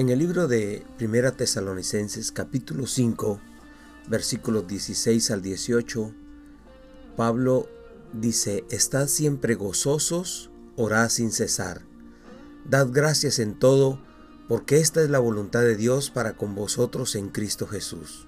[0.00, 3.38] En el libro de Primera Tesalonicenses capítulo 5,
[4.08, 6.14] versículos 16 al 18,
[7.18, 7.68] Pablo
[8.14, 11.82] dice, Estad siempre gozosos, orad sin cesar.
[12.64, 14.00] Dad gracias en todo,
[14.48, 18.26] porque esta es la voluntad de Dios para con vosotros en Cristo Jesús.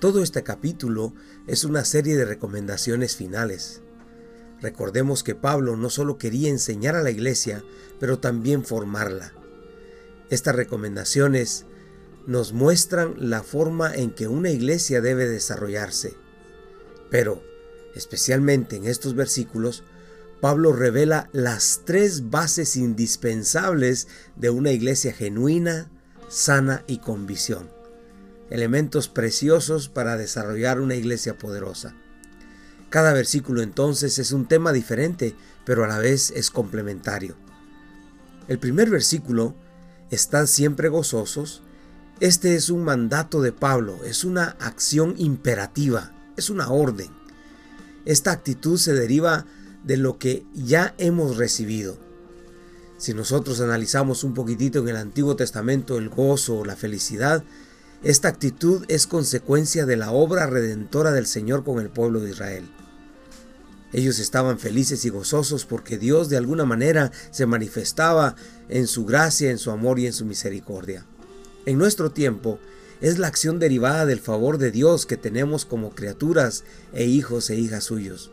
[0.00, 1.14] Todo este capítulo
[1.46, 3.82] es una serie de recomendaciones finales.
[4.60, 7.62] Recordemos que Pablo no solo quería enseñar a la iglesia,
[8.00, 9.37] pero también formarla.
[10.30, 11.64] Estas recomendaciones
[12.26, 16.14] nos muestran la forma en que una iglesia debe desarrollarse.
[17.10, 17.42] Pero,
[17.94, 19.82] especialmente en estos versículos,
[20.40, 25.90] Pablo revela las tres bases indispensables de una iglesia genuina,
[26.28, 27.70] sana y con visión.
[28.50, 31.94] Elementos preciosos para desarrollar una iglesia poderosa.
[32.90, 37.36] Cada versículo entonces es un tema diferente, pero a la vez es complementario.
[38.46, 39.54] El primer versículo,
[40.10, 41.62] Están siempre gozosos,
[42.20, 47.10] este es un mandato de Pablo, es una acción imperativa, es una orden.
[48.06, 49.44] Esta actitud se deriva
[49.84, 51.98] de lo que ya hemos recibido.
[52.96, 57.44] Si nosotros analizamos un poquitito en el Antiguo Testamento el gozo o la felicidad,
[58.02, 62.68] esta actitud es consecuencia de la obra redentora del Señor con el pueblo de Israel.
[63.92, 68.36] Ellos estaban felices y gozosos porque Dios de alguna manera se manifestaba
[68.68, 71.06] en su gracia, en su amor y en su misericordia.
[71.64, 72.58] En nuestro tiempo
[73.00, 77.56] es la acción derivada del favor de Dios que tenemos como criaturas e hijos e
[77.56, 78.30] hijas suyos.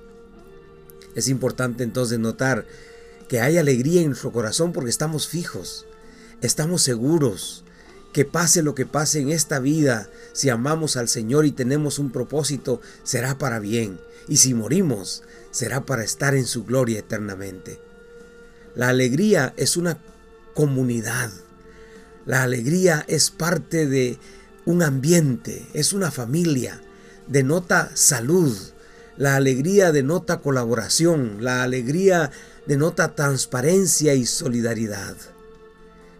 [1.15, 2.65] Es importante entonces notar
[3.27, 5.85] que hay alegría en nuestro corazón porque estamos fijos,
[6.41, 7.64] estamos seguros,
[8.15, 12.13] que pase lo que pase en esta vida, si amamos al Señor y tenemos un
[12.13, 13.99] propósito, será para bien,
[14.29, 17.77] y si morimos, será para estar en su gloria eternamente.
[18.73, 19.97] La alegría es una
[20.53, 21.29] comunidad,
[22.25, 24.17] la alegría es parte de
[24.63, 26.81] un ambiente, es una familia,
[27.27, 28.57] denota salud,
[29.17, 32.31] la alegría denota colaboración, la alegría
[32.65, 35.17] denota transparencia y solidaridad.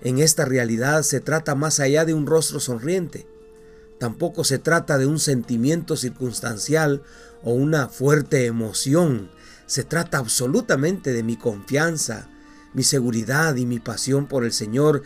[0.05, 3.25] En esta realidad se trata más allá de un rostro sonriente.
[3.97, 7.01] Tampoco se trata de un sentimiento circunstancial
[7.41, 9.31] o una fuerte emoción.
[9.65, 12.29] Se trata absolutamente de mi confianza,
[12.75, 15.01] mi seguridad y mi pasión por el Señor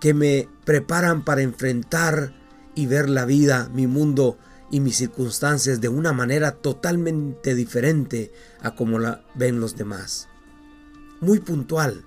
[0.00, 2.32] que me preparan para enfrentar
[2.76, 4.38] y ver la vida, mi mundo
[4.70, 8.30] y mis circunstancias de una manera totalmente diferente
[8.60, 10.28] a como la ven los demás.
[11.20, 12.04] Muy puntual.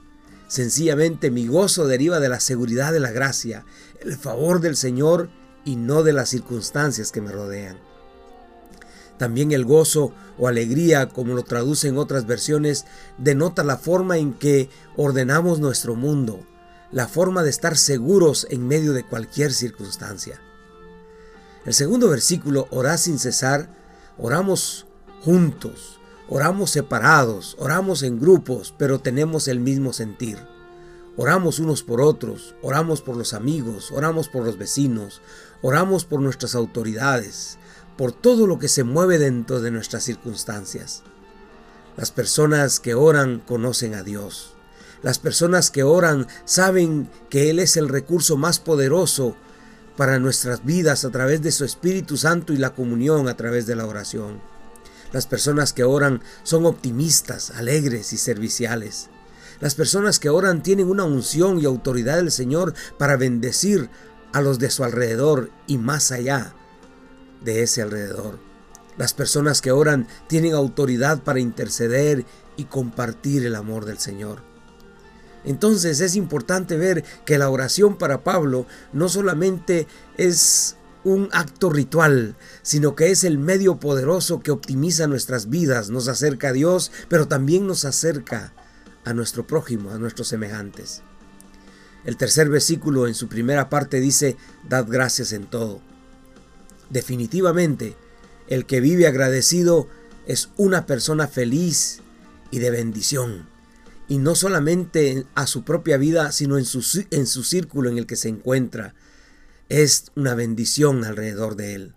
[0.49, 3.65] Sencillamente mi gozo deriva de la seguridad de la gracia,
[4.01, 5.29] el favor del Señor
[5.63, 7.77] y no de las circunstancias que me rodean.
[9.19, 12.85] También el gozo o alegría, como lo traducen otras versiones,
[13.19, 16.43] denota la forma en que ordenamos nuestro mundo,
[16.91, 20.41] la forma de estar seguros en medio de cualquier circunstancia.
[21.63, 23.69] El segundo versículo, orá sin cesar,
[24.17, 24.87] oramos
[25.21, 25.98] juntos,
[26.29, 30.37] oramos separados, oramos en grupos, pero tenemos el mismo sentir.
[31.17, 35.21] Oramos unos por otros, oramos por los amigos, oramos por los vecinos,
[35.61, 37.57] oramos por nuestras autoridades,
[37.97, 41.03] por todo lo que se mueve dentro de nuestras circunstancias.
[41.97, 44.53] Las personas que oran conocen a Dios.
[45.01, 49.35] Las personas que oran saben que Él es el recurso más poderoso
[49.97, 53.75] para nuestras vidas a través de su Espíritu Santo y la comunión a través de
[53.75, 54.39] la oración.
[55.11, 59.09] Las personas que oran son optimistas, alegres y serviciales.
[59.59, 63.89] Las personas que oran tienen una unción y autoridad del Señor para bendecir
[64.31, 66.53] a los de su alrededor y más allá
[67.43, 68.39] de ese alrededor.
[68.97, 72.25] Las personas que oran tienen autoridad para interceder
[72.57, 74.41] y compartir el amor del Señor.
[75.45, 79.87] Entonces es importante ver que la oración para Pablo no solamente
[80.17, 86.07] es un acto ritual, sino que es el medio poderoso que optimiza nuestras vidas, nos
[86.07, 88.53] acerca a Dios, pero también nos acerca
[89.05, 91.01] a nuestro prójimo, a nuestros semejantes.
[92.05, 94.37] El tercer versículo en su primera parte dice,
[94.67, 95.81] Dad gracias en todo.
[96.89, 97.95] Definitivamente,
[98.47, 99.87] el que vive agradecido
[100.25, 102.01] es una persona feliz
[102.51, 103.47] y de bendición
[104.09, 108.07] y no solamente a su propia vida, sino en su, en su círculo en el
[108.07, 108.95] que se encuentra.
[109.69, 111.95] Es una bendición alrededor de él.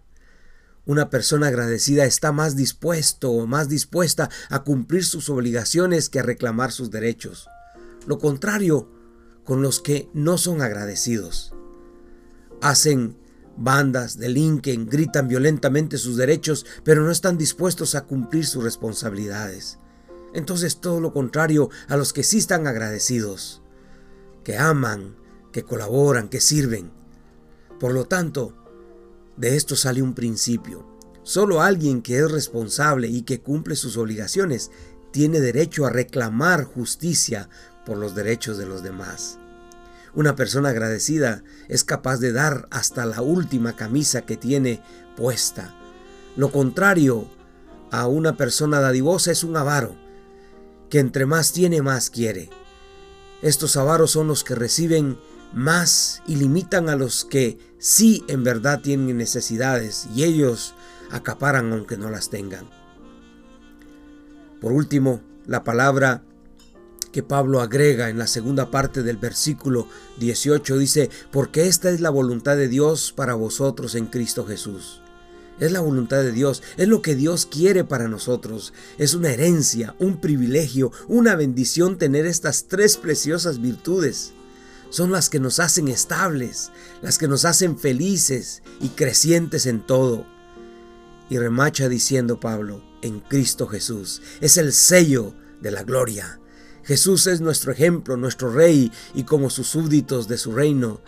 [0.84, 6.22] Una persona agradecida está más dispuesto o más dispuesta a cumplir sus obligaciones que a
[6.22, 7.48] reclamar sus derechos.
[8.06, 8.90] Lo contrario
[9.44, 11.54] con los que no son agradecidos.
[12.60, 13.16] Hacen
[13.56, 19.78] bandas, delinquen, gritan violentamente sus derechos, pero no están dispuestos a cumplir sus responsabilidades.
[20.34, 23.62] Entonces todo lo contrario a los que sí están agradecidos,
[24.44, 25.16] que aman,
[25.52, 27.01] que colaboran, que sirven.
[27.82, 28.54] Por lo tanto,
[29.36, 30.86] de esto sale un principio.
[31.24, 34.70] Solo alguien que es responsable y que cumple sus obligaciones
[35.10, 37.48] tiene derecho a reclamar justicia
[37.84, 39.40] por los derechos de los demás.
[40.14, 44.80] Una persona agradecida es capaz de dar hasta la última camisa que tiene
[45.16, 45.74] puesta.
[46.36, 47.28] Lo contrario
[47.90, 49.96] a una persona dadivosa es un avaro,
[50.88, 52.48] que entre más tiene más quiere.
[53.42, 55.18] Estos avaros son los que reciben
[55.54, 60.74] más y limitan a los que sí en verdad tienen necesidades y ellos
[61.10, 62.68] acaparan aunque no las tengan.
[64.60, 66.22] Por último, la palabra
[67.12, 69.86] que Pablo agrega en la segunda parte del versículo
[70.18, 75.02] 18 dice, porque esta es la voluntad de Dios para vosotros en Cristo Jesús.
[75.60, 78.72] Es la voluntad de Dios, es lo que Dios quiere para nosotros.
[78.98, 84.32] Es una herencia, un privilegio, una bendición tener estas tres preciosas virtudes.
[84.92, 90.26] Son las que nos hacen estables, las que nos hacen felices y crecientes en todo.
[91.30, 96.40] Y remacha diciendo Pablo, en Cristo Jesús, es el sello de la gloria.
[96.84, 101.00] Jesús es nuestro ejemplo, nuestro rey, y como sus súbditos de su reino,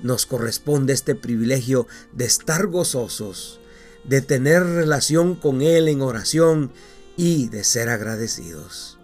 [0.00, 3.58] nos corresponde este privilegio de estar gozosos,
[4.04, 6.70] de tener relación con Él en oración
[7.16, 9.00] y de ser agradecidos.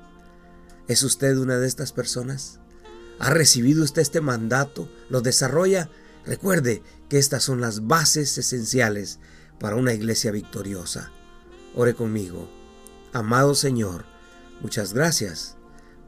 [0.86, 2.57] ¿Es usted una de estas personas?
[3.18, 4.88] ¿Ha recibido usted este mandato?
[5.08, 5.90] ¿Lo desarrolla?
[6.24, 9.18] Recuerde que estas son las bases esenciales
[9.58, 11.10] para una iglesia victoriosa.
[11.74, 12.48] Ore conmigo.
[13.12, 14.04] Amado Señor,
[14.60, 15.56] muchas gracias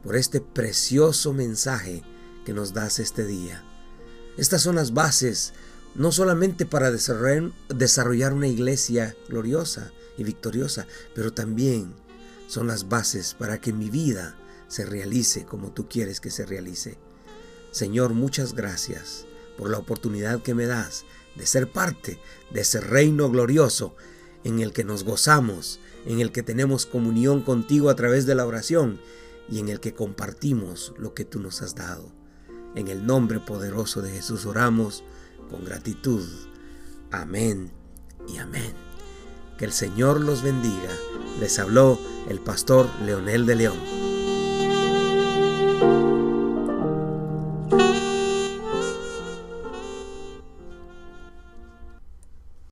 [0.03, 2.03] por este precioso mensaje
[2.45, 3.63] que nos das este día.
[4.37, 5.53] Estas son las bases
[5.95, 11.93] no solamente para desarrollar una iglesia gloriosa y victoriosa, pero también
[12.47, 14.35] son las bases para que mi vida
[14.71, 16.97] se realice como tú quieres que se realice.
[17.71, 19.25] Señor, muchas gracias
[19.57, 21.03] por la oportunidad que me das
[21.35, 22.21] de ser parte
[22.53, 23.97] de ese reino glorioso
[24.45, 28.45] en el que nos gozamos, en el que tenemos comunión contigo a través de la
[28.45, 29.01] oración
[29.49, 32.09] y en el que compartimos lo que tú nos has dado.
[32.73, 35.03] En el nombre poderoso de Jesús oramos
[35.49, 36.25] con gratitud.
[37.11, 37.73] Amén
[38.25, 38.73] y amén.
[39.57, 40.91] Que el Señor los bendiga.
[41.41, 44.10] Les habló el pastor Leonel de León.